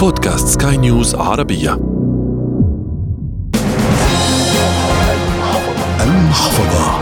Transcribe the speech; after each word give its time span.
بودكاست 0.00 0.62
سكاي 0.62 0.76
نيوز 0.76 1.14
عربية. 1.14 1.72
المحفظة. 6.00 7.00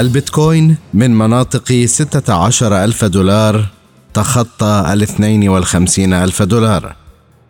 البيتكوين 0.00 0.76
من 0.94 1.18
مناطق 1.18 1.84
16 1.84 2.84
ألف 2.84 3.04
دولار 3.04 3.66
تخطى 4.14 4.84
ال 4.92 5.02
52 5.02 6.12
ألف 6.12 6.42
دولار 6.42 6.96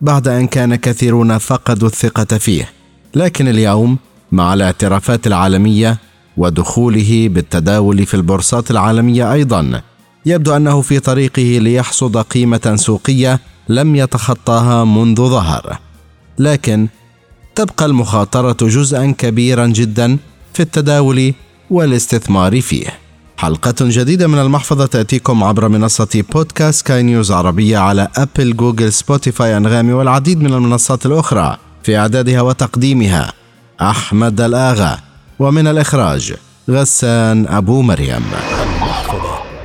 بعد 0.01 0.27
أن 0.27 0.47
كان 0.47 0.75
كثيرون 0.75 1.37
فقدوا 1.37 1.87
الثقة 1.87 2.37
فيه. 2.37 2.69
لكن 3.15 3.47
اليوم 3.47 3.97
مع 4.31 4.53
الاعترافات 4.53 5.27
العالمية 5.27 5.97
ودخوله 6.37 7.29
بالتداول 7.29 8.05
في 8.05 8.13
البورصات 8.13 8.71
العالمية 8.71 9.33
أيضا 9.33 9.81
يبدو 10.27 10.55
أنه 10.55 10.81
في 10.81 10.99
طريقه 10.99 11.41
ليحصد 11.41 12.17
قيمة 12.17 12.73
سوقية 12.75 13.39
لم 13.69 13.95
يتخطاها 13.95 14.85
منذ 14.85 15.15
ظهر 15.15 15.79
لكن 16.39 16.87
تبقى 17.55 17.85
المخاطرة 17.85 18.57
جزءا 18.61 19.15
كبيرا 19.17 19.67
جدا 19.67 20.17
في 20.53 20.59
التداول 20.59 21.33
والاستثمار 21.69 22.61
فيه. 22.61 22.87
حلقة 23.37 23.75
جديدة 23.81 24.27
من 24.27 24.39
المحفظة 24.39 24.85
تأتيكم 24.85 25.43
عبر 25.43 25.67
منصة 25.67 26.23
بودكاست 26.33 26.87
سكاي 26.87 27.03
نيوز 27.03 27.31
عربية 27.31 27.77
على 27.77 28.07
أبل، 28.15 28.55
جوجل، 28.57 28.93
سبوتيفاي، 28.93 29.57
أنغامي 29.57 29.93
والعديد 29.93 30.41
من 30.41 30.53
المنصات 30.53 31.05
الأخرى 31.05 31.57
في 31.83 31.97
إعدادها 31.97 32.41
وتقديمها 32.41 33.33
أحمد 33.81 34.41
الآغا 34.41 34.99
ومن 35.39 35.67
الإخراج 35.67 36.33
غسان 36.69 37.47
أبو 37.47 37.81
مريم. 37.81 38.23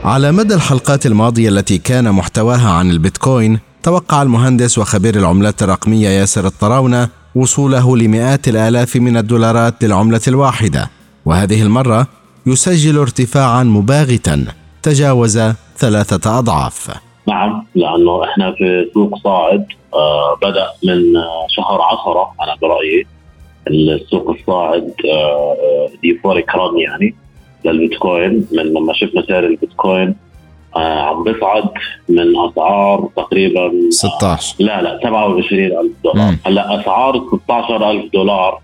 على 0.05 0.33
مدى 0.33 0.55
الحلقات 0.55 1.06
الماضية 1.06 1.48
التي 1.48 1.79
كان 1.79 2.12
محتواها 2.12 2.70
عن 2.70 2.91
البيتكوين 2.91 3.59
توقع 3.83 4.23
المهندس 4.23 4.78
وخبير 4.78 5.15
العملات 5.16 5.62
الرقمية 5.62 6.09
ياسر 6.09 6.47
الطراونة 6.47 7.09
وصوله 7.34 7.97
لمئات 7.97 8.48
الآلاف 8.48 8.97
من 8.97 9.17
الدولارات 9.17 9.84
للعملة 9.84 10.20
الواحدة. 10.28 10.91
وهذه 11.25 11.62
المرة 11.62 12.06
يسجل 12.47 12.98
ارتفاعا 12.98 13.62
مباغتا 13.62 14.44
تجاوز 14.83 15.41
ثلاثة 15.77 16.39
أضعاف. 16.39 16.91
نعم 17.28 17.66
لأنه 17.75 18.25
إحنا 18.25 18.53
في 18.53 18.91
سوق 18.94 19.19
صاعد 19.25 19.66
آه 19.94 20.37
بدأ 20.42 20.66
من 20.84 21.16
آه 21.16 21.47
شهر 21.48 21.81
عشرة 21.83 22.33
أنا 22.42 22.56
برأيي. 22.62 23.06
السوق 23.70 24.31
الصاعد 24.31 24.92
آه 25.14 25.89
ديفوريك 26.03 26.48
run 26.55 26.78
يعني. 26.78 27.14
للبيتكوين 27.64 28.46
من 28.52 28.62
لما 28.62 28.92
شفنا 28.92 29.22
سعر 29.22 29.44
البيتكوين 29.44 30.14
آه 30.77 31.00
عم 31.00 31.24
بيصعد 31.24 31.64
من 32.08 32.38
أسعار 32.38 33.08
تقريبا 33.16 33.72
16 33.91 34.54
لا 34.58 34.82
لا 34.82 34.98
27000 35.02 35.91
دولار. 36.04 36.34
هلأ 36.46 36.80
أسعار 36.80 37.16
16000 37.16 38.12
دولار 38.12 38.58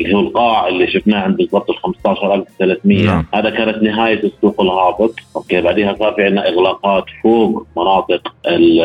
اللي 0.00 0.14
هو 0.14 0.20
القاع 0.20 0.68
اللي 0.68 0.86
شفناه 0.90 1.20
عند 1.20 1.36
بالضبط 1.36 1.70
ال 1.70 1.76
15300 1.78 3.06
نعم. 3.06 3.24
هذا 3.34 3.50
كانت 3.50 3.82
نهاية 3.82 4.22
السوق 4.24 4.60
الهابط. 4.60 5.14
okay 5.36 5.60
بعدها 5.60 5.96
صار 5.98 6.12
في 6.14 6.22
عندنا 6.22 6.48
إغلاقات 6.48 7.04
فوق 7.22 7.66
مناطق 7.76 8.34
ال 8.46 8.80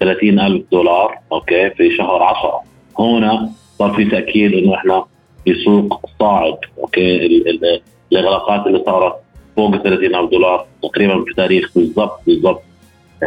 30000 0.00 0.62
دولار. 0.72 1.14
okay 1.32 1.70
في 1.70 1.96
شهر 1.96 2.22
10 2.22 2.60
هنا 2.98 3.50
صار 3.78 3.90
في 3.90 4.04
تأكيد 4.04 4.52
إنه 4.54 4.74
إحنا 4.74 5.04
في 5.44 5.54
سوق 5.64 6.00
صاعد. 6.20 6.56
okay 6.78 7.26
ال- 7.26 7.48
ال- 7.48 7.80
الاغلاقات 8.12 8.66
اللي 8.66 8.82
صارت 8.86 9.14
فوق 9.56 9.76
30000 9.76 10.30
دولار 10.30 10.66
تقريبا 10.82 11.24
في 11.24 11.34
تاريخ 11.34 11.70
بالضبط 11.76 12.20
بالضبط 12.26 12.62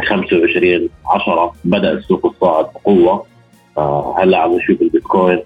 25 0.08 0.88
10 1.06 1.52
بدأ 1.64 1.92
السوق 1.92 2.26
الصاعد 2.26 2.64
بقوة. 2.64 3.24
آه 3.78 4.14
هلأ 4.18 4.38
عم 4.38 4.56
نشوف 4.56 4.82
البيتكوين 4.82 5.38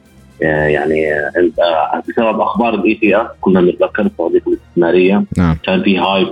آه 0.42 0.66
يعني 0.66 1.14
آه 1.14 2.02
بسبب 2.08 2.40
أخبار 2.40 2.74
ال 2.74 2.94
ETF 2.94 3.26
كنا 3.40 3.60
بنتذكر 3.60 4.02
الصناديق 4.02 4.48
الاستثمارية. 4.48 5.24
نعم. 5.38 5.56
كان 5.62 5.82
في 5.82 5.98
hype 5.98 6.28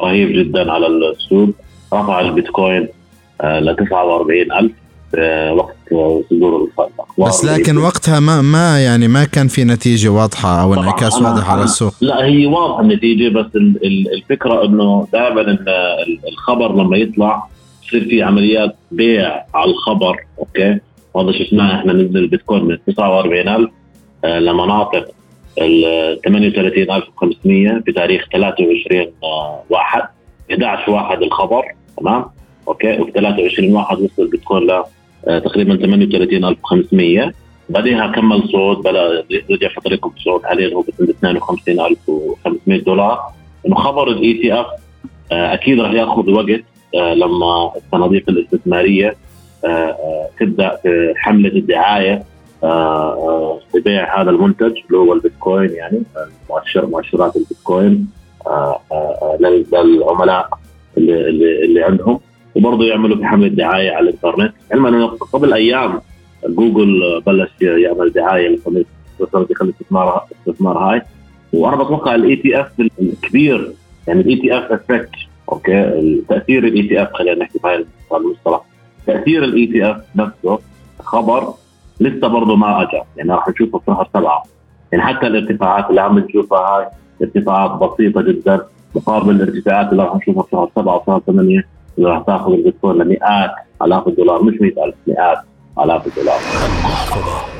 رهيب 0.00 0.28
جدا 0.32 0.72
على 0.72 0.86
السوق. 0.86 1.48
رفع 1.92 2.20
البيتكوين 2.20 2.88
ل 3.44 3.76
49000 3.76 4.66
في 4.66 4.72
وقت 5.52 5.76
آه، 5.92 6.22
صدور 6.30 6.68
بس 7.18 7.44
لكن 7.44 7.78
وقتها 7.78 8.20
ما 8.20 8.42
ما 8.42 8.84
يعني 8.84 9.08
ما 9.08 9.24
كان 9.24 9.48
في 9.48 9.64
نتيجة 9.64 10.08
واضحة 10.08 10.62
أو 10.62 10.74
طبعاً 10.74 10.84
انعكاس 10.84 11.22
واضح 11.22 11.50
على 11.50 11.62
السوق. 11.62 11.92
لا 12.00 12.24
هي 12.24 12.46
واضحة 12.46 12.80
النتيجة 12.80 13.28
بس 13.34 13.46
ال- 13.56 13.86
ال- 13.86 14.14
الفكرة 14.14 14.64
إنه 14.64 15.06
دائما 15.12 15.58
الخبر 16.32 16.72
لما 16.74 16.96
يطلع 16.96 17.46
يصير 17.86 18.04
في 18.08 18.22
عمليات 18.22 18.76
بيع 18.90 19.44
على 19.54 19.70
الخبر 19.70 20.16
أوكي؟ 20.38 20.78
وهذا 21.14 21.32
شفناه 21.38 21.80
إحنا 21.80 21.92
نزل 21.92 22.16
البيتكوين 22.16 22.64
من 22.64 22.78
49000 22.86 23.70
آه، 24.24 24.38
لمناطق 24.38 25.04
ال 25.60 26.20
38500 26.24 27.82
في 27.86 27.92
تاريخ 27.92 28.24
23 28.32 29.06
آه، 29.24 29.62
واحد 29.70 30.02
11 30.52 30.90
واحد 30.90 31.22
الخبر 31.22 31.62
تمام؟ 32.00 32.24
okay؟ 32.68 33.00
وفي 33.00 33.10
23 33.12 33.74
واحد 33.74 33.96
وصل 34.00 34.22
البيتكوين 34.22 34.62
ل 34.66 34.70
آه، 34.70 34.84
تقريبا 35.26 35.76
38500 35.76 37.32
بعدها 37.68 38.06
كمل 38.06 38.42
صعود 38.52 38.78
بدا 38.78 39.24
رجع 39.50 39.68
في 39.68 39.80
طريقه 39.84 40.12
الصعود 40.16 40.42
حاليا 40.44 40.74
هو 40.74 40.84
عند 41.24 41.38
52500 41.46 42.80
دولار. 42.82 43.18
إنه 43.66 43.76
خبر 43.76 44.08
ال 44.08 44.34
ETF 44.34 44.66
أكيد 45.32 45.80
راح 45.80 45.92
يأخذ 45.92 46.30
وقت 46.30 46.60
آه، 46.94 47.14
لما 47.14 47.72
الصناديق 47.76 48.24
الاستثمارية 48.28 49.16
آه، 49.64 49.68
آه، 49.68 50.28
تبدأ 50.40 50.78
حملة 51.16 51.48
الدعاية 51.48 52.22
آه، 52.64 52.66
آه، 53.12 53.60
لبيع 53.74 54.20
هذا 54.22 54.30
المنتج 54.30 54.72
اللي 54.86 54.98
هو 54.98 55.12
البيتكوين 55.12 55.70
يعني 55.70 56.02
آه، 56.16 56.28
مؤشر 56.50 56.86
مؤشرات 56.86 57.36
البيتكوين 57.36 58.08
آه، 58.46 58.80
آه، 58.92 58.94
آه، 58.94 59.36
لل- 59.40 59.66
للعملاء 59.72 60.48
اللي, 60.96 61.28
اللي, 61.28 61.64
اللي 61.64 61.82
عندهم. 61.82 62.20
وبرضه 62.54 62.84
يعملوا 62.84 63.16
بحمله 63.16 63.48
دعاية 63.48 63.90
على 63.90 64.10
الإنترنت. 64.10 64.54
علما 64.72 64.88
أنه 64.88 65.06
قبل 65.06 65.52
أيام 65.52 66.00
جوجل 66.48 67.22
بلش 67.26 67.50
يعمل 67.60 68.12
دعاية 68.12 68.58
لصناديق 69.20 69.62
الاستثمار 69.62 70.22
الاستثمار 70.46 70.78
هاي. 70.78 71.02
وأنا 71.52 71.76
بتوقع 71.76 72.14
ال 72.14 72.36
ETF 72.36 72.70
الكبير 73.00 73.72
يعني 74.06 74.20
ال 74.20 74.36
ETF 74.36 74.72
effect 74.72 75.10
okay؟ 75.52 76.22
تأثير 76.28 76.64
ال 76.64 76.88
ETF 76.88 77.12
خلينا 77.12 77.38
نحكي 77.38 77.58
بهاي 77.58 77.86
المصطلح. 78.12 78.60
تأثير 79.06 79.44
ال 79.44 79.66
ETF 79.66 79.96
نفسه 80.16 80.58
خبر 81.00 81.54
لسه 82.00 82.28
برضه 82.28 82.56
ما 82.56 82.82
اجى 82.82 83.02
يعني 83.16 83.32
راح 83.32 83.48
نشوفه 83.48 83.78
في 83.78 83.84
شهر 83.86 84.08
سبعة. 84.14 84.42
يعني 84.92 85.04
حتى 85.04 85.26
الارتفاعات 85.26 85.90
اللي 85.90 86.00
عم 86.00 86.18
نشوفها 86.18 86.58
هاي 86.58 86.86
ارتفاعات 87.22 87.70
بسيطة 87.70 88.22
جدا. 88.22 88.66
مقابل 88.94 89.30
الارتفاعات 89.30 89.92
اللي 89.92 90.02
راح 90.02 90.16
نشوفها 90.16 90.42
في 90.42 90.50
شهر 90.50 90.70
سبعة 90.76 90.96
وشهر 90.96 91.20
ثمانية 91.26 91.66
اللي 91.98 92.08
راح 92.10 92.22
تاخذ 92.26 92.52
البيتكوين 92.52 92.96
لمئات 92.96 93.50
ألاف 93.82 94.08
الدولار 94.08 94.42
مش 94.42 94.54
100000 94.60 94.94
مئات 95.06 95.38
ألاف 95.84 96.06
الدولار 96.06 96.40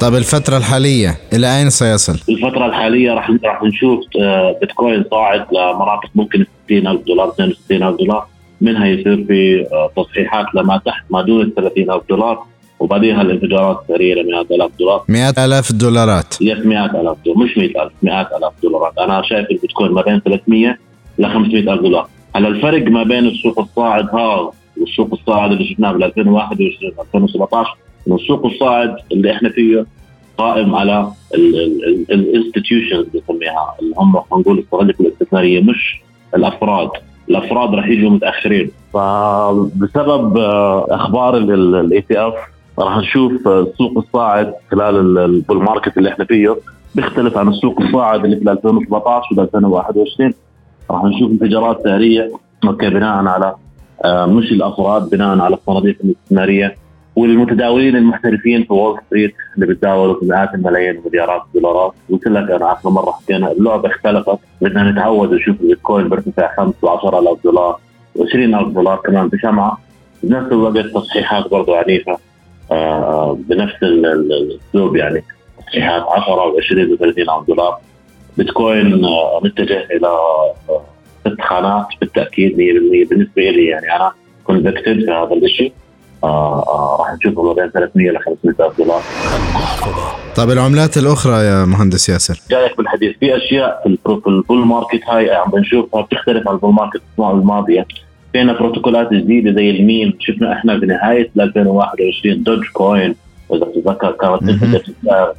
طب 0.01 0.15
الفترة 0.15 0.57
الحالية 0.57 1.17
إلى 1.33 1.59
أين 1.59 1.71
سيصل؟ 1.71 2.19
الفترة 2.29 2.67
الحالية 2.67 3.13
راح 3.13 3.31
راح 3.45 3.63
نشوف 3.63 4.01
آه، 4.21 4.57
بيتكوين 4.61 5.05
صاعد 5.11 5.47
لمناطق 5.53 6.11
ممكن 6.15 6.45
60000 6.67 7.01
دولار 7.07 7.33
62000 7.39 7.97
دولار. 7.97 8.27
منها 8.61 8.87
يصير 8.87 9.25
في 9.25 9.67
آه، 9.73 9.91
تصحيحات 9.97 10.47
لما 10.55 10.81
تحت 10.87 11.05
ما 11.11 11.23
دون 11.23 11.41
ال 11.41 11.55
30000 11.55 12.03
دولار 12.09 12.43
وبعديها 12.81 13.23
الانفجارات 13.23 13.81
السريعة 13.83 14.17
ل 14.23 14.27
100000 14.51 14.71
دولار. 14.79 15.05
مئات 15.09 15.39
آلاف 15.39 15.71
الدولارات 15.71 16.35
yes 16.43 16.59
100000 16.67 16.93
دولار 16.93 17.17
مش 17.37 17.59
100000 17.59 17.93
100000 18.03 18.53
دولارات. 18.63 18.99
أنا 18.99 19.23
شايف 19.23 19.51
البيتكوين 19.51 19.93
ما 19.93 20.03
بين 20.03 20.21
300 20.21 20.79
ل 21.19 21.27
500000 21.27 21.81
دولار. 21.81 22.09
هلا 22.37 22.49
الفرق 22.49 22.87
ما 22.91 23.03
بين 23.03 23.27
السوق 23.27 23.61
الصاعد 23.61 24.09
هذا 24.15 24.51
والسوق 24.81 25.09
الصاعد 25.13 25.53
اللي 25.53 25.65
شفناه 25.65 25.93
بال 25.93 26.05
2021 26.05 26.93
2017 27.15 27.77
إنه 28.09 28.17
السوق 28.17 28.47
الصاعد 28.47 28.97
اللي 29.13 29.33
إحنا 29.33 29.49
فيه 29.49 29.87
قائم 30.39 30.75
على 30.75 31.13
ال 32.11 32.18
institutions 32.18 33.07
بنسميها 33.15 33.75
اللي 33.81 33.95
هم 33.97 34.13
خلينا 34.13 34.43
نقول 34.43 34.59
الصناديق 34.59 34.97
الاستثماريه 35.01 35.61
مش 35.61 36.01
الأفراد. 36.35 36.91
الأفراد 37.31 37.75
راح 37.75 37.87
يجوا 37.89 38.11
متأخرين. 38.11 38.71
فبسبب 38.95 40.37
آه، 40.37 40.87
أخبار 40.91 41.37
ال 41.37 42.01
ETF 42.01 42.35
راح 42.79 42.97
نشوف 42.97 43.49
آه، 43.49 43.61
السوق 43.61 43.99
الصاعد 43.99 44.55
خلال 44.71 45.19
ال 45.19 45.27
bull 45.27 45.63
market 45.63 45.99
اللي 45.99 46.09
إحنا 46.09 46.25
فيه 46.25 46.57
بيختلف 46.95 47.39
عن 47.39 47.49
السوق 47.49 47.81
الصاعد 47.81 48.25
اللي 48.25 48.37
في 48.37 48.51
2017 48.51 49.27
و 49.37 49.43
2021 49.43 50.35
راح 50.91 51.05
نشوف 51.05 51.31
انفجارات 51.31 51.83
سعريه 51.85 52.31
okay 52.65 52.91
بناء 52.91 53.27
على 53.27 53.55
آه، 54.05 54.27
مش 54.27 54.53
الأفراد 54.53 55.11
بناء 55.11 55.39
على 55.39 55.55
الصناديق 55.55 55.97
الاستثمارية 56.05 56.77
والمتداولين 57.17 57.97
المحترفين 57.97 58.65
في 58.65 58.73
وول 58.73 59.01
ستريت 59.07 59.35
اللي 59.55 59.67
بتداولوا 59.67 60.21
في 60.21 60.27
مئات 60.27 60.55
الملايين 60.55 60.99
ومليارات 61.05 61.43
الدولارات. 61.47 61.93
قلت 62.11 62.27
لك 62.29 62.51
أنا 62.51 62.73
آخر 62.73 62.91
مرة 62.91 63.11
حكينا 63.11 63.53
اللعبة 63.53 63.89
اختلفت. 63.89 64.39
بدنا 64.61 64.91
نتعود 64.91 65.35
نشوف 65.35 65.61
البيتكوين 65.61 66.09
بيرتفع 66.09 66.57
5 66.57 66.75
و 66.83 66.89
10000 66.89 67.43
دولار 67.45 67.79
و20000 68.19 68.69
دولار 68.69 68.97
كمان 68.97 69.29
بشمعه 69.29 69.79
بنفس 70.23 70.53
الوقت 70.53 70.87
تصحيحات 70.87 71.51
برضه 71.51 71.77
عنيفة 71.77 72.19
آه، 72.73 73.39
بنفس 73.49 73.83
الأسلوب 73.83 74.97
يعني. 74.97 75.25
تصحيحات 75.67 76.03
10 76.03 76.53
و20 76.53 76.99
و30 76.99 77.47
دولار. 77.49 77.79
بيتكوين 78.39 79.03
متجه 79.43 79.87
إلى 79.91 80.09
ست 81.21 81.41
خانات 81.41 81.87
بالتأكيد 82.01 82.53
100% 82.53 83.09
بالنسبة 83.11 83.43
لي 83.43 83.67
يعني 83.67 83.97
أنا 83.97 84.13
convicted 84.45 85.05
في 85.05 85.11
هذا 85.11 85.35
الشيء 85.43 85.73
آه 86.25 86.59
آه 86.69 86.97
راح 87.01 87.15
نشوفه 87.15 87.43
ما 87.43 87.53
بين 87.53 87.71
300 87.71 88.11
ل 88.11 88.19
500 88.19 88.69
ألف 88.69 88.79
دولار. 88.79 89.03
طيب 90.37 90.51
العملات 90.51 90.97
الأخرى 90.97 91.45
يا 91.45 91.65
مهندس 91.65 92.09
ياسر؟ 92.09 92.41
جايك 92.51 92.77
بالحديث. 92.77 93.17
في 93.21 93.37
أشياء 93.37 93.83
في 93.83 94.29
ال 94.29 94.36
bull 94.36 94.67
market 94.67 95.01
هاي 95.09 95.31
عم 95.31 95.51
بنشوفها 95.51 96.03
بتختلف 96.03 96.49
عن 96.49 96.55
ال 96.55 96.59
bull 96.59 96.75
market 96.75 97.03
الماضيه 97.19 97.87
فينا 98.33 98.53
بروتوكولات 98.53 99.13
جديدة 99.13 99.53
زي 99.53 99.71
الميم. 99.71 100.13
شفنا 100.21 100.53
إحنا 100.53 100.77
بنهاية 100.77 101.31
2021 101.41 102.43
Dogecoin 102.43 103.15
وإذا 103.49 103.65
تتذكر 103.65 104.13
كانت 104.13 104.43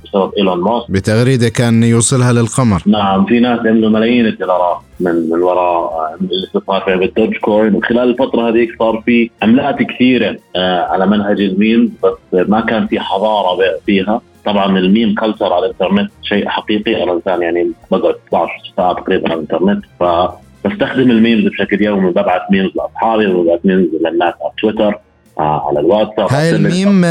بسبب 0.04 0.32
إيلون 0.38 0.60
ماسك. 0.62 0.92
بتغريدة 0.92 1.50
كان 1.50 1.84
يوصلها 1.84 2.34
للقمر. 2.34 2.82
نعم 2.86 3.26
في 3.26 3.40
ناس 3.40 3.60
عملوا 3.60 3.90
ملايين 3.90 4.26
الدولارات 4.26 4.78
من 5.00 5.30
من 5.30 5.42
وراء 5.42 6.18
الاستثمار 6.22 6.82
في 6.82 6.96
بال 6.96 7.38
Dogecoin. 7.38 7.76
وخلال 7.76 8.10
الفترة 8.10 8.50
هذيك 8.50 8.70
صار 8.80 9.04
في 9.06 9.30
عملات 9.42 9.84
كثيرة 9.84 10.38
آه، 10.56 10.82
على 10.82 11.08
منهج 11.08 11.42
الميم 11.42 11.94
بس 12.04 12.48
ما 12.48 12.62
كان 12.62 12.88
في 12.88 13.00
حضارة 13.00 13.58
فيها. 13.86 14.22
طبعا 14.46 14.78
ال 14.80 14.87
meme 14.87 15.16
culture 15.16 15.54
على 15.54 15.66
الإنترنت 15.66 16.12
شيء 16.24 16.48
حقيقي. 16.48 17.04
أنا 17.04 17.14
انسان 17.14 17.42
يعني 17.42 17.72
بقعد 17.92 18.16
12 18.28 18.52
ساعة 18.78 18.94
تقريبا 18.94 19.30
على 19.30 19.34
الإنترنت. 19.34 19.86
ف 20.00 20.04
بستخدم 20.66 21.12
ال 21.12 21.18
memes 21.18 21.48
بشكل 21.48 21.82
يومي 21.82 22.12
ببعث 22.12 22.42
memes 22.52 22.72
لأصحابي 22.76 23.28
وببعث 23.28 23.60
memes 23.64 23.88
للناس 24.06 24.34
على 24.42 24.52
تويتر. 24.62 24.88
آه 24.94 25.09
على 25.44 25.80
الواتساب. 25.80 26.28
هاي 26.32 26.50
الميم 26.50 27.02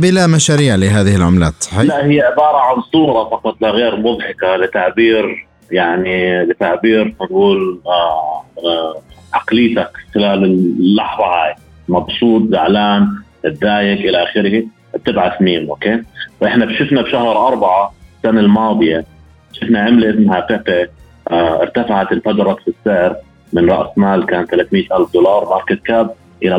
بلا 0.00 0.26
مشاريع 0.26 0.74
لهذه 0.74 1.16
العملات 1.16 1.52
صحيح؟ 1.60 1.80
لا 1.82 2.06
هي 2.06 2.20
عبارة 2.20 2.56
عن 2.56 2.82
صورة 2.92 3.24
فقط 3.28 3.56
لا 3.60 3.70
غير 3.70 3.96
مضحكة 3.96 4.56
لتعبير 4.56 5.46
يعني 5.70 6.44
لتعبير 6.44 7.14
نقول 7.22 7.80
آه 7.86 8.42
آه 8.58 8.94
عقليتك 9.34 9.90
خلال 10.14 10.44
اللحظة 10.44 11.24
هاي. 11.24 11.54
مبسوط 11.88 12.42
زعلان 12.50 13.08
تضايق 13.42 13.98
إلى 14.08 14.22
آخره. 14.22 14.62
بتبعث 14.94 15.42
meme 15.42 15.70
okay؟ 15.70 16.02
فإحنا 16.40 16.78
شفنا 16.78 17.02
بشهر 17.02 17.46
أربعة 17.48 17.92
السنة 18.16 18.40
الماضية 18.40 19.04
شفنا 19.52 19.80
عملة 19.80 20.10
اسمها 20.10 20.46
بيبي 20.50 20.88
آه 21.30 21.62
ارتفعت 21.62 22.12
انفجرت 22.12 22.56
في 22.60 22.68
السعر 22.78 23.16
من 23.52 23.70
رأس 23.70 23.98
مال 23.98 24.26
كان 24.26 24.46
300 24.46 24.82
ألف 24.96 25.12
دولار 25.14 25.48
ماركت 25.50 25.82
كاب. 25.86 26.10
إلى 26.42 26.58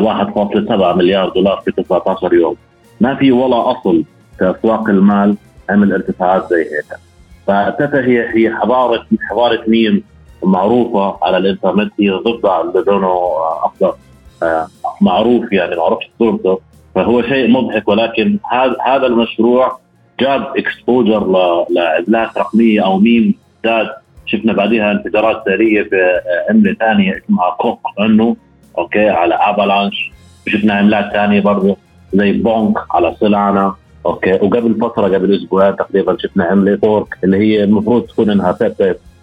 1.7 0.66 0.96
مليار 0.96 1.28
دولار 1.28 1.62
في 1.64 1.82
19 1.82 2.34
يوم. 2.34 2.56
ما 3.00 3.14
في 3.14 3.32
ولا 3.32 3.70
أصل 3.70 4.04
في 4.38 4.50
أسواق 4.50 4.88
المال 4.88 5.36
عمل 5.70 5.92
ارتفاعات 5.92 6.50
زي 6.50 6.60
هيك. 6.60 6.98
فتتا 7.46 8.04
هي 8.34 8.54
حضاره 8.54 9.06
حضاره 9.30 9.60
ميم 9.66 10.02
معروفة 10.44 11.18
على 11.22 11.36
الإنترنت 11.36 11.92
هي 12.00 12.10
ضفدع 12.10 12.60
اللي 12.60 12.84
لونه 12.86 13.18
اخضر 13.64 13.94
آه، 14.42 14.66
معروف 15.00 15.52
يعني 15.52 15.76
معروف 15.76 15.98
صورته 16.18 16.60
فهو 16.94 17.22
شيء 17.22 17.50
مضحك 17.50 17.88
ولكن 17.88 18.38
هذا 18.52 18.76
هذا 18.86 19.06
المشروع 19.06 19.78
جاب 20.20 20.56
exposure 20.56 21.26
لعملات 21.70 22.38
رقميه 22.38 22.84
أو 22.84 22.98
memes 22.98 23.88
شفنا 24.26 24.52
بعدها 24.52 24.92
انفجارات 24.92 25.42
سعرية 25.44 25.82
في 25.82 26.20
عمله 26.50 26.74
ثانية 26.74 27.22
اسمها 27.24 27.56
Coq 27.58 27.80
Inu 28.00 28.36
okay؟ 28.78 29.08
على 29.08 29.34
Avalanche 29.34 30.10
شفنا 30.48 30.74
عملات 30.74 31.12
ثانية 31.12 31.40
برضه 31.40 31.76
زي 32.14 32.32
Bonk 32.32 32.78
على 32.90 33.16
Solana 33.20 33.74
okay؟ 34.06 34.32
وقبل 34.32 34.78
فترة 34.80 35.04
قبل 35.04 35.34
أسبوعين 35.36 35.76
تقريبا 35.76 36.16
شفنا 36.20 36.44
عملة 36.44 36.76
Pork 36.76 37.18
اللي 37.24 37.36
هي 37.36 37.64
المفروض 37.64 38.02
تكون 38.02 38.30
إنها 38.30 38.58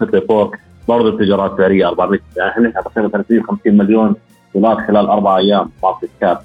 Pepe 0.00 0.26
Fork. 0.28 0.58
برضه 0.88 1.08
انفجارات 1.12 1.56
سعريه 1.56 1.88
400 1.88 2.20
يعني 2.36 2.50
إحنا 2.50 2.82
تقريبا 2.82 3.08
350 3.08 3.76
مليون 3.76 4.14
دولار 4.54 4.86
خلال 4.86 5.06
أربع 5.06 5.36
أيام 5.38 5.70
market 5.82 6.10
cap 6.20 6.38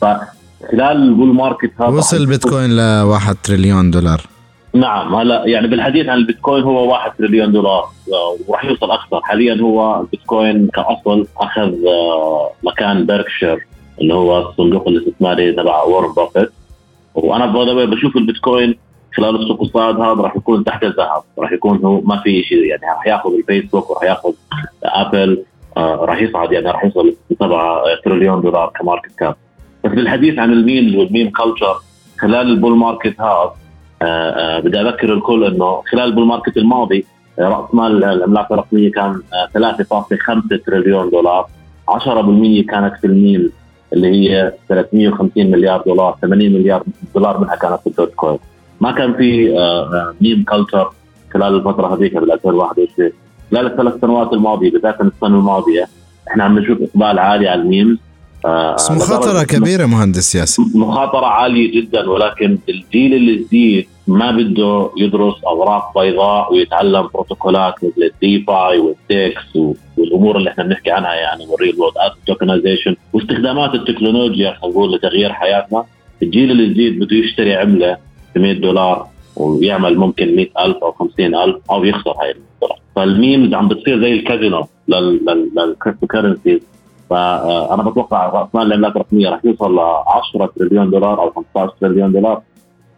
فخلال 0.00 0.96
ال 0.96 1.04
bull 1.04 1.34
market 1.34 1.72
هذا 1.80 1.88
وصل 1.88 2.16
البيتكوين 2.16 2.76
ل 2.76 3.02
1 3.02 3.36
تريليون 3.44 3.90
دولار. 3.90 4.20
نعم 4.74 5.14
هلا 5.14 5.46
يعني 5.46 5.68
بالحديث 5.68 6.08
عن 6.08 6.18
البيتكوين 6.18 6.62
هو 6.62 6.90
1 6.90 7.12
تريليون 7.18 7.52
دولار 7.52 7.84
وراح 8.48 8.64
يوصل 8.64 8.90
أكثر. 8.90 9.20
حاليا 9.22 9.60
هو 9.60 10.00
البيتكوين 10.00 10.68
كأصل 10.68 11.26
أخذ 11.36 11.86
آه، 11.86 12.50
مكان 12.62 13.06
بيركشير 13.06 13.66
اللي 14.00 14.14
هو 14.14 14.48
الصندوق 14.48 14.88
الاستثماري 14.88 15.52
تبع 15.52 15.82
وورن 15.82 16.12
بافيت 16.12 16.52
وأنا 17.14 17.46
بشوف 17.84 18.16
البيتكوين 18.16 18.78
خلال 19.16 19.42
السوق 19.42 19.60
الصاعد 19.60 20.00
هذا 20.00 20.22
راح 20.22 20.36
يكون 20.36 20.64
تحت 20.64 20.84
الذهب 20.84 21.22
راح 21.38 21.52
يكون 21.52 21.84
هو 21.84 22.00
ما 22.00 22.20
في 22.20 22.42
شيء 22.42 22.64
يعني 22.64 22.82
راح 22.82 23.06
ياخذ 23.06 23.34
الفيسبوك 23.34 23.90
وراح 23.90 24.02
ياخذ 24.02 24.32
ابل 24.84 25.44
آه 25.76 25.94
راح 25.94 26.22
يصعد 26.22 26.52
يعني 26.52 26.70
راح 26.70 26.84
يوصل 26.84 27.14
7 27.40 27.82
تريليون 28.04 28.40
دولار 28.40 28.72
ك 28.80 28.85
market 28.85 29.18
cap 29.18 29.36
بس 29.84 29.90
بالحديث 29.90 30.38
عن 30.38 30.52
ال 30.52 30.59
memes 30.59 30.94
وال 30.96 31.07
meme 31.07 31.30
culture 31.30 31.76
خلال 32.18 32.50
ال 32.50 32.55
bull 32.55 32.76
market 32.76 33.20
هذا 33.20 33.28
آه، 33.28 33.44
آه، 33.44 33.56
بدي 34.64 34.80
أذكر 34.80 35.12
الكل 35.14 35.44
إنه 35.44 35.82
خلال 35.90 36.04
ال 36.04 36.08
bull 36.08 36.26
market 36.26 36.56
الماضي 36.56 37.06
آه، 37.38 37.42
رأس 37.42 37.74
مال 37.74 38.04
العملات 38.04 38.50
الرقمية 38.50 38.90
كان 38.90 39.22
3.5 39.54 40.64
تريليون 40.66 41.10
دولار. 41.10 41.46
10% 41.88 42.66
كانت 42.68 42.94
في 43.00 43.06
الميل 43.06 43.50
اللي 43.92 44.08
هي 44.08 44.52
350 44.68 45.50
مليار 45.50 45.82
دولار 45.86 46.16
80 46.22 46.52
مليار 46.52 46.82
دولار 47.14 47.38
منها 47.40 47.56
كانت 47.56 47.80
في 47.80 47.86
ال 47.86 48.14
Dogecoin 48.14 48.38
ما 48.80 48.92
كان 48.92 49.14
في 49.14 49.54
meme 50.20 50.44
culture 50.44 50.90
خلال 51.34 51.54
الفترة 51.54 51.94
هذيك 51.94 52.16
بال 52.16 52.32
2021 52.32 53.10
خلال 53.50 53.66
الثلاث 53.66 54.00
سنوات 54.00 54.32
الماضية 54.32 54.70
بالذات 54.70 55.00
السنة 55.00 55.38
الماضية 55.38 55.88
إحنا 56.28 56.44
عم 56.44 56.58
نشوف 56.58 56.78
إقبال 56.82 57.18
عالي 57.18 57.48
على 57.48 57.62
ال 57.62 57.67
memes. 57.67 57.98
بس 58.74 58.90
مخاطرة 58.90 59.42
كبيرة 59.44 59.86
مهندس 59.86 60.34
ياسر. 60.34 60.62
مخاطرة 60.74 61.26
عالية 61.26 61.80
جدا 61.80 62.10
ولكن 62.10 62.58
الجيل 62.68 63.14
الجديد 63.14 63.86
ما 64.06 64.30
بده 64.30 64.90
يدرس 64.96 65.34
أوراق 65.46 65.98
بيضاء 66.00 66.52
ويتعلم 66.52 67.08
بروتوكولات 67.14 67.74
مثل 67.84 68.10
ال 68.14 68.44
DeFi 68.46 68.78
وال 68.78 69.10
DEX 69.10 69.58
والأمور 69.96 70.36
اللي 70.36 70.50
إحنا 70.50 70.64
بنحكي 70.64 70.90
عنها 70.90 71.14
يعني 71.14 71.46
وال 71.46 71.74
real 71.80 71.86
world 71.86 71.94
tokenization 72.26 72.96
واستخدامات 73.12 73.74
التكنولوجيا 73.74 74.50
خلينا 74.62 74.74
نقول 74.76 74.94
لتغيير 74.94 75.32
حياتنا. 75.32 75.84
الجيل 76.22 76.50
الجديد 76.50 76.98
بده 76.98 77.16
يشتري 77.16 77.54
عملة 77.54 77.96
ب 78.34 78.38
100 78.38 78.52
دولار 78.52 79.06
ويعمل 79.36 79.98
ممكن 79.98 80.36
100000 80.36 80.76
أو 80.82 80.92
50000 80.92 81.56
أو 81.70 81.84
يخسر 81.84 82.10
هاي 82.10 82.30
الدولار 82.30 82.78
فال 82.96 83.13
memes 83.13 83.54
عم 83.54 83.68
بتصير 83.68 84.00
زي 84.00 84.12
الكازينو 84.12 84.66
لل 84.88 86.06
cryptocurrencies 86.06 86.60
فأنا 87.10 87.82
بتوقع 87.82 88.26
راس 88.26 88.48
مال 88.54 88.66
العملات 88.66 88.96
الرقمية 88.96 89.28
راح 89.28 89.44
يوصل 89.44 89.76
ل 89.76 89.78
10 89.78 90.46
تريليون 90.56 90.90
دولار 90.90 91.20
أو 91.22 91.30
15 91.30 91.72
تريليون 91.80 92.12
دولار. 92.12 92.40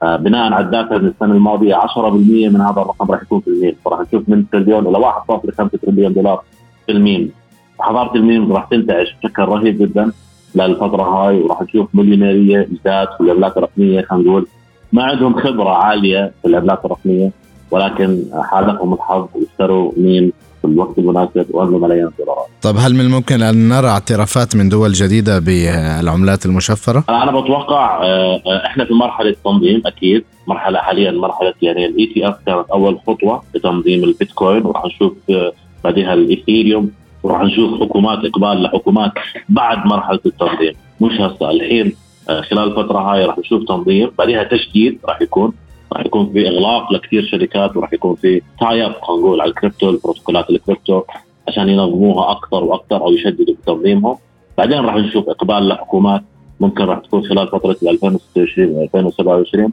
آه، 0.02 0.16
بناء 0.16 0.52
على 0.52 0.64
ال 0.64 0.71
data 0.71 0.98
من 0.98 1.06
السنة 1.06 1.34
الماضية 1.34 1.74
10% 1.74 2.48
من 2.48 2.60
هذا 2.60 2.80
الرقم 2.82 3.10
راح 3.10 3.22
يكون 3.22 3.40
في 3.40 3.48
الميم 3.48 3.76
فراح 3.84 4.00
نشوف 4.00 4.28
من 4.28 4.50
تريليون 4.50 4.86
إلى 4.86 4.98
1.5 4.98 5.78
تريليون 5.82 6.12
دولار 6.12 6.42
في 6.86 6.92
الميم 6.92 7.32
حضارة 7.80 8.16
الميم 8.16 8.52
راح 8.52 8.64
تنتعش 8.64 9.16
بشكل 9.22 9.42
رهيب 9.42 9.78
جدا 9.78 10.12
للفترة 10.54 11.02
هاي 11.02 11.40
وراح 11.40 11.62
نشوف 11.62 11.88
مليونيرية 11.94 12.68
جداد 12.72 13.08
في 13.16 13.20
العملات 13.20 13.56
الرقمية 13.56 14.02
خلينا 14.02 14.28
نقول. 14.28 14.46
ما 14.92 15.02
عندهم 15.02 15.34
خبرة 15.34 15.70
عالية 15.70 16.32
في 16.42 16.48
العملات 16.48 16.84
الرقمية. 16.84 17.30
ولكن 17.70 18.24
حالفهم 18.50 18.94
الحظ 18.94 19.28
واشتروا 19.34 19.92
ميم 19.96 20.32
في 20.60 20.66
الوقت 20.66 20.98
المناسب 20.98 21.46
وجنوا 21.50 21.78
ملايين 21.78 22.06
الدولارات. 22.06 22.46
طب 22.62 22.76
هل 22.78 22.94
من 22.94 23.00
الممكن 23.00 23.42
أن 23.42 23.68
نرى 23.68 23.88
اعترافات 23.88 24.56
من 24.56 24.68
دول 24.68 24.92
جديدة 24.92 25.38
بالعملات 25.38 26.46
المشفرة؟ 26.46 27.04
أنا 27.08 27.40
بتوقع 27.40 28.02
آه، 28.02 28.40
آه، 28.46 28.66
إحنا 28.66 28.84
في 28.84 28.94
مرحلة 28.94 29.36
تنظيم 29.44 29.82
أكيد 29.86 30.24
مرحلة 30.46 30.78
حاليا 30.78 31.10
مرحلة 31.10 31.54
يعني 31.62 31.86
ال 31.86 32.06
ETF 32.06 32.36
كانت 32.46 32.70
أول 32.72 32.98
خطوة 33.06 33.42
لتنظيم 33.54 34.04
البيتكوين 34.04 34.66
وراح 34.66 34.84
نشوف 34.84 35.12
آه، 35.30 35.52
بعدها 35.84 36.14
الايثيريوم 36.14 36.90
وراح 37.22 37.42
نشوف 37.42 37.80
حكومات 37.80 38.18
إقبال 38.24 38.62
لحكومات 38.62 39.12
بعد 39.48 39.86
مرحلة 39.86 40.20
التنظيم 40.26 40.72
مش 41.00 41.12
هسه 41.20 41.50
الحين 41.50 41.92
خلال 42.26 42.78
الفترة 42.78 42.98
هاي 42.98 43.24
راح 43.24 43.38
نشوف 43.38 43.64
تنظيم 43.68 44.10
بعدها 44.18 44.44
تشديد 44.44 44.98
راح 45.08 45.22
يكون 45.22 45.52
راح 45.92 46.06
يكون 46.06 46.32
في 46.32 46.48
إغلاق 46.48 46.92
لكثير 46.92 47.26
شركات 47.26 47.76
وراح 47.76 47.92
يكون 47.92 48.14
في 48.14 48.42
tie 48.60 48.86
up 48.86 48.92
خلينا 49.02 49.22
نقول 49.22 49.40
على 49.40 49.50
الكريبتو 49.50 49.90
البروتوكولات 49.90 50.50
الكريبتو 50.50 51.02
عشان 51.48 51.68
ينظموها 51.68 52.30
أكثر 52.32 52.64
وأكثر 52.64 52.96
أو 53.04 53.12
يشددوا 53.12 53.54
بتنظيمهم 53.54 54.16
بعدين 54.58 54.78
راح 54.80 54.94
نشوف 54.94 55.28
إقبال 55.28 55.68
لحكومات 55.68 56.22
ممكن 56.60 56.84
راح 56.84 56.98
تكون 56.98 57.22
خلال 57.24 57.48
فترة 57.48 57.76
2026 57.82 58.68
و 58.68 58.82
2027 58.82 59.72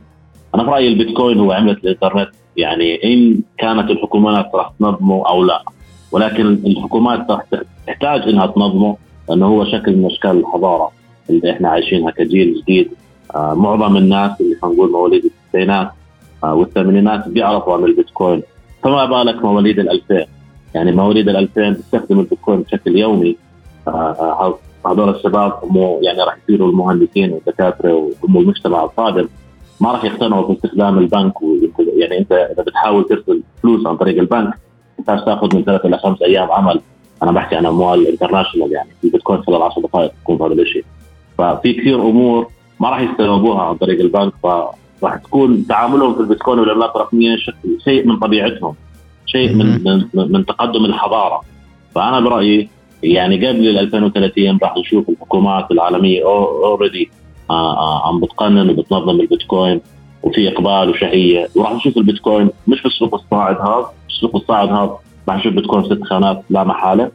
أنا 0.55 0.63
في 0.63 0.69
رأيي 0.69 0.87
البيتكوين 0.87 1.39
هو 1.39 1.51
عملة 1.51 1.71
الإنترنت 1.73 2.29
يعني 2.57 3.03
إن 3.13 3.41
كانت 3.57 3.89
الحكومات 3.91 4.51
راح 4.55 4.71
تنظمه 4.79 5.29
أو 5.29 5.43
لا. 5.43 5.63
ولكن 6.11 6.45
الحكومات 6.65 7.31
راح 7.31 7.43
تحتاج 7.87 8.21
إنها 8.21 8.45
تنظمه 8.47 8.97
لأنه 9.29 9.45
هو 9.47 9.65
شكل 9.65 9.95
من 9.95 10.05
أشكال 10.05 10.31
الحضارة 10.31 10.91
اللي 11.29 11.51
إحنا 11.51 11.69
عايشينها 11.69 12.11
كجيل 12.11 12.61
جديد. 12.61 12.91
آه 13.35 13.53
معظم 13.53 13.97
الناس 13.97 14.41
اللي 14.41 14.55
خلينا 14.61 14.75
نقول 14.77 14.91
مواليد 14.91 15.25
التسعينات 15.25 15.91
والثمانينات 16.43 17.27
بيعرفوا 17.27 17.73
عن 17.73 17.83
البيتكوين. 17.83 18.43
فما 18.83 19.05
بالك 19.05 19.45
مواليد 19.45 19.79
ال 19.79 19.89
2000 19.89 20.25
يعني 20.75 20.91
مواليد 20.91 21.29
ال 21.29 21.37
2000 21.37 21.69
بيستخدموا 21.69 22.23
البيتكوين 22.23 22.61
بشكل 22.61 22.97
يومي. 22.97 23.37
آه, 23.87 23.91
آه، 23.91 24.57
هذول 24.87 25.09
الشباب 25.09 25.53
هم 25.63 25.99
يعني 26.01 26.21
راح 26.21 26.37
يصيروا 26.43 26.69
المهندسين 26.69 27.31
والدكاترة 27.33 27.93
وهم 27.93 28.37
المجتمع 28.37 28.83
القادم 28.83 29.27
ما 29.81 29.91
راح 29.91 30.03
يقتنعوا 30.03 30.47
باستخدام 30.47 30.97
البنك 30.97 31.33
يعني 31.97 32.17
انت 32.17 32.31
إذا 32.31 32.63
بتحاول 32.63 33.07
ترسل 33.07 33.43
فلوس 33.63 33.87
عن 33.87 33.97
طريق 33.97 34.19
البنك 34.19 34.53
تحتاج 34.97 35.25
تاخذ 35.25 35.55
من 35.55 35.63
ثلاث 35.63 35.85
إلى 35.85 35.97
خمس 35.97 36.21
أيام 36.21 36.51
عمل. 36.51 36.81
أنا 37.23 37.31
بحكي 37.31 37.55
عن 37.55 37.65
أموال 37.65 38.07
international 38.07 38.71
يعني 38.71 38.89
في 39.01 39.09
بتكون 39.09 39.43
خلال 39.43 39.61
10 39.61 39.81
دقائق 39.81 40.11
تكون 40.23 40.41
هذا 40.41 40.61
الشيء 40.61 40.85
ففي 41.37 41.73
كثير 41.73 42.01
أمور 42.01 42.47
ما 42.79 42.89
راح 42.89 43.01
يستوعبوها 43.01 43.61
عن 43.61 43.75
طريق 43.75 43.99
البنك. 43.99 44.33
فراح 45.01 45.15
تكون 45.15 45.67
تعاملهم 45.67 46.13
في 46.13 46.19
البيتكوين 46.19 46.59
والعملات 46.59 46.95
الرقميه 46.95 47.37
شيء 47.83 48.07
من 48.07 48.19
طبيعتهم. 48.19 48.75
شيء 49.25 49.53
من 49.53 49.83
من, 49.83 50.31
من 50.31 50.45
تقدم 50.45 50.85
الحضارة. 50.85 51.41
فأنا 51.95 52.19
برأيي 52.19 52.69
يعني 53.03 53.47
قبل 53.47 53.67
ال 53.67 53.79
2030 53.79 54.57
راح 54.63 54.77
نشوف 54.77 55.09
الحكومات 55.09 55.71
العالمية 55.71 56.23
already 56.23 57.11
آه، 57.49 57.77
آه، 57.77 58.07
عم 58.07 58.19
بتقنن 58.19 58.69
وبتنظم 58.69 59.19
البيتكوين 59.19 59.81
وفي 60.23 60.47
إقبال 60.49 60.89
وشهية. 60.89 61.47
وراح 61.55 61.73
نشوف 61.73 61.97
البيتكوين 61.97 62.49
مش 62.67 62.83
بالسوق 62.83 63.13
الصاعد 63.15 63.55
هذا 63.55 63.85
السوق 64.09 64.35
الصاعد 64.35 64.69
هذا 64.69 64.97
راح 65.29 65.37
نشوف 65.37 65.53
بيتكوين 65.53 65.83
ست 65.83 66.03
خانات 66.03 66.43
لا 66.49 66.63
محالة. 66.63 67.11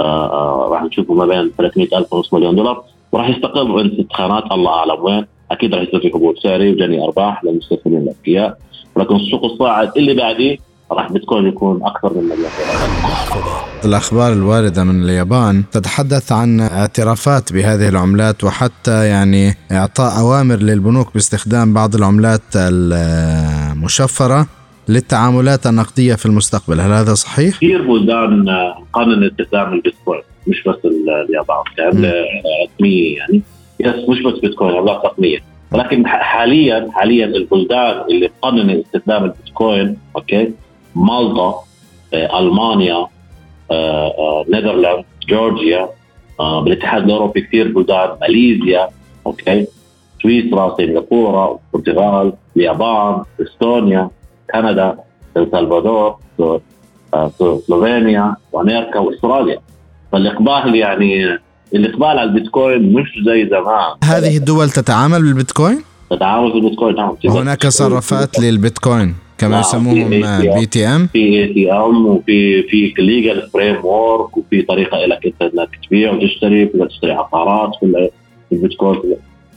آه 0.00 0.68
راح 0.72 0.82
نشوفه 0.82 1.14
ما 1.14 1.26
بين 1.26 1.50
300 1.58 1.88
ألف 1.98 2.12
ونص 2.12 2.34
مليون 2.34 2.56
دولار. 2.56 2.82
وراح 3.12 3.28
يستقر 3.28 3.78
عند 3.78 3.92
ست 3.92 4.12
خانات 4.12 4.52
الله 4.52 4.70
أعلم 4.70 5.04
وين. 5.04 5.26
أكيد 5.50 5.74
راح 5.74 5.82
يصير 5.82 6.00
في 6.00 6.08
هبوط 6.08 6.38
سعري 6.38 6.72
وجني 6.72 7.04
أرباح 7.04 7.44
للمستثمرين 7.44 8.02
الاذكياء 8.02 8.58
ولكن 8.94 9.16
السوق 9.16 9.44
الصاعد 9.44 9.92
اللي 9.96 10.14
بعديه 10.14 10.56
راح 10.92 11.12
بيتكوين 11.12 11.46
يكون 11.46 11.80
أكثر 11.84 12.14
من 12.14 12.22
مليون 12.22 12.38
دولار 12.38 13.64
الأخبار 13.84 14.32
الواردة 14.32 14.84
من 14.84 15.02
اليابان 15.02 15.64
تتحدث 15.72 16.32
عن 16.32 16.60
اعترافات 16.60 17.52
بهذه 17.52 17.88
العملات 17.88 18.44
وحتى 18.44 19.06
يعني 19.06 19.54
إعطاء 19.72 20.18
أوامر 20.20 20.56
للبنوك 20.56 21.14
باستخدام 21.14 21.74
بعض 21.74 21.94
العملات 21.94 22.42
المشفرة 22.56 24.46
للتعاملات 24.88 25.66
النقدية 25.66 26.14
في 26.14 26.26
المستقبل. 26.26 26.80
هل 26.80 26.92
هذا 26.92 27.14
صحيح؟ 27.14 27.56
كثير 27.56 27.82
بلدان 27.82 28.46
قانوني 28.92 29.24
استخدام 29.24 29.72
البيتكوين 29.72 30.20
مش 30.46 30.62
بس 30.66 30.76
اليابان 30.84 31.64
يعني 31.78 32.12
رسمية 32.64 33.16
يعني. 33.16 33.42
yes 33.86 34.08
مش 34.08 34.22
بس 34.22 34.38
بيتكوين 34.38 34.84
لا 34.84 34.92
رقمية 34.92 35.38
ولكن 35.72 36.06
حاليا 36.06 36.88
حاليا 36.92 37.26
البلدان 37.26 38.00
اللي 38.10 38.30
قانوني 38.42 38.70
استخدام 38.70 39.24
البيتكوين 39.24 39.96
أوكي؟ 40.16 40.52
مالطا 40.94 41.64
آه، 42.14 42.38
ألمانيا 42.38 43.06
آه، 43.70 44.06
آه، 44.18 44.44
Netherlands 44.48 45.04
جورجيا 45.28 45.88
بالاتحاد 46.38 47.04
الأوروبي 47.04 47.40
كثير 47.40 47.72
بلدان 47.72 48.10
ماليزيا 48.20 48.88
أوكي؟ 49.26 49.66
سويسرا 50.22 50.76
سنغافورة 50.76 51.60
البرتغال 51.74 52.32
اليابان 52.56 53.22
إستونيا 53.42 54.10
كندا 54.54 54.96
السلفادور 55.36 56.16
سلوفينيا 57.38 58.36
وأمريكا 58.52 58.98
وأستراليا. 58.98 59.58
فالإقبال 60.12 60.74
يعني 60.74 61.38
الإقبال 61.74 62.06
على 62.06 62.22
البيتكوين 62.22 62.92
مش 62.92 63.08
زي 63.26 63.46
زمان. 63.46 63.96
هذه 64.04 64.36
الدول 64.36 64.70
تتعامل 64.70 65.22
بالبيتكوين؟ 65.22 65.82
تتعامل 66.10 66.52
بالبيتكوين 66.52 66.96
نعم 66.96 67.16
هناك 67.24 67.66
صرافات 67.66 68.38
للبيتكوين 68.38 69.14
كما 69.38 69.50
نعم، 69.50 69.60
يسموهم 69.60 70.10
BTM 70.10 71.06
في 71.06 71.18
ATM 71.18 72.06
وفي 72.06 72.62
في 72.62 72.94
legal 72.98 73.48
framework 73.52 74.36
وفي 74.36 74.62
طريقة 74.62 75.06
لك 75.06 75.26
أنت 75.26 75.42
إنك 75.42 75.68
تبيع 75.86 76.12
وتشتري 76.12 76.66
تقدر 76.66 76.86
تشتري 76.86 77.12
عقارات 77.12 77.70
في 77.80 78.10
البيتكوين. 78.52 79.00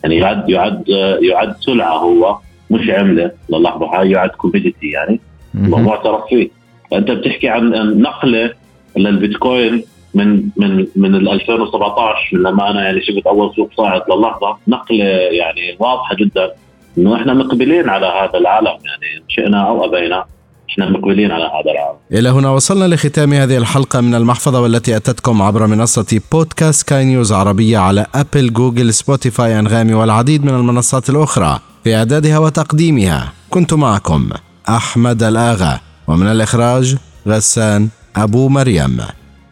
يعني 0.03 0.17
يعد 0.17 0.49
يعد 0.49 0.83
يعد 1.21 1.55
سلعة 1.59 1.97
هو 1.97 2.37
مش 2.71 2.89
عملة 2.89 3.31
للحظه 3.49 3.85
هاي 3.85 4.11
يعد 4.11 4.29
commodity 4.29 4.87
يعني. 4.87 5.19
معترف 5.53 6.21
فيه 6.29 6.49
فانت 6.91 7.11
بتحكي 7.11 7.49
عن 7.49 7.69
نقلة 8.01 8.53
للبيتكوين 8.97 9.83
من 10.13 10.49
من 10.57 10.87
من 10.95 11.15
2017 11.15 12.17
من 12.33 12.39
لما 12.43 12.69
أنا 12.71 12.83
يعني 12.83 13.01
شفت 13.01 13.27
أول 13.27 13.55
سوق 13.55 13.69
صاعد 13.77 14.01
للحظة 14.11 14.57
نقلة 14.67 15.05
يعني 15.41 15.75
واضحة 15.79 16.15
جدا 16.15 16.51
إنه 16.97 17.15
إحنا 17.15 17.33
مقبلين 17.33 17.89
على 17.89 18.05
هذا 18.05 18.39
العالم 18.39 18.67
يعني 18.67 19.23
شئنا 19.27 19.67
أو 19.67 19.85
أبينا 19.85 20.25
إحنا 20.69 20.89
مقبلين 20.89 21.31
على 21.31 21.43
هذا 21.43 21.71
العالم. 21.71 21.97
إلى 22.11 22.29
هنا 22.29 22.49
وصلنا 22.49 22.95
لختام 22.95 23.33
هذه 23.33 23.57
الحلقة 23.57 24.01
من 24.01 24.15
المحفظة 24.15 24.61
والتي 24.61 24.95
أتتكم 24.95 25.41
عبر 25.41 25.67
منصة 25.67 26.21
بودكاست 26.31 26.79
سكاي 26.81 27.05
نيوز 27.05 27.31
عربية 27.33 27.77
على 27.77 28.05
أبل 28.15 28.53
جوجل 28.53 28.93
سبوتيفاي 28.93 29.59
أنغامي 29.59 29.93
والعديد 29.93 30.45
من 30.45 30.53
المنصات 30.55 31.09
الأخرى 31.09 31.59
في 31.83 31.95
إعدادها 31.95 32.37
وتقديمها 32.39 33.33
كنت 33.49 33.73
معكم 33.73 34.29
أحمد 34.69 35.23
الآغا 35.23 35.79
ومن 36.07 36.27
الإخراج 36.27 36.95
غسان 37.27 37.89
أبو 38.15 38.49
مريم. 38.49 39.01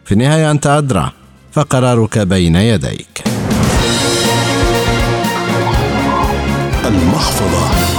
في 0.08 0.14
النهاية 0.14 0.50
أنت 0.50 0.66
أدرى 0.66 1.12
فقرارك 1.52 2.18
بين 2.18 2.56
يديك. 2.56 3.24
المحفظة 6.84 7.97